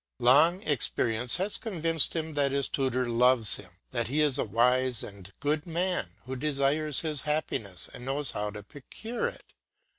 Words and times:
Long 0.17 0.63
experience 0.63 1.35
has 1.35 1.59
convinced 1.59 2.15
him 2.15 2.33
that 2.33 2.51
his 2.51 2.67
tutor 2.67 3.07
loves 3.07 3.57
him, 3.57 3.73
that 3.91 4.07
he 4.07 4.19
is 4.19 4.39
a 4.39 4.43
wise 4.43 5.03
and 5.03 5.31
good 5.39 5.67
man 5.67 6.15
who 6.25 6.35
desires 6.35 7.01
his 7.01 7.21
happiness 7.21 7.87
and 7.93 8.03
knows 8.05 8.31
how 8.31 8.49
to 8.49 8.63
procure 8.63 9.27
it. 9.27 9.53